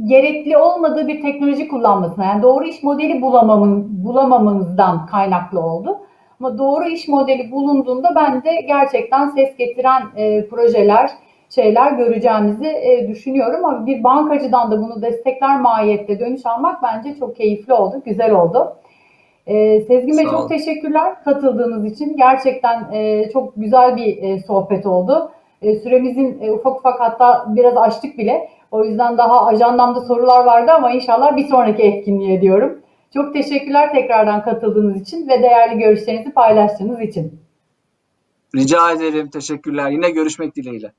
[0.05, 2.25] gerekli olmadığı bir teknoloji kullanmasına.
[2.25, 5.99] Yani doğru iş modeli bulamamın, bulamamamızdan kaynaklı oldu.
[6.41, 11.11] Ama doğru iş modeli bulunduğunda ben de gerçekten ses getiren e, projeler,
[11.51, 13.65] şeyler göreceğimizi e, düşünüyorum.
[13.65, 18.77] Ama bir bankacıdan da bunu destekler mahiyette dönüş almak bence çok keyifli oldu, güzel oldu.
[19.47, 22.17] Ee, Sezgin Bey çok teşekkürler katıldığınız için.
[22.17, 25.31] Gerçekten e, çok güzel bir e, sohbet oldu.
[25.63, 28.49] E, süremizin e, ufak ufak hatta biraz açtık bile.
[28.71, 32.79] O yüzden daha ajandamda sorular vardı ama inşallah bir sonraki etkinliğe diyorum.
[33.14, 37.41] Çok teşekkürler tekrardan katıldığınız için ve değerli görüşlerinizi paylaştığınız için.
[38.55, 39.31] Rica ederim.
[39.31, 39.91] Teşekkürler.
[39.91, 40.93] Yine görüşmek dileğiyle.